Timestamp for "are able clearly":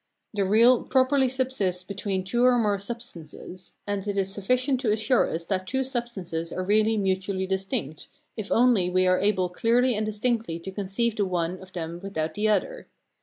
9.05-9.93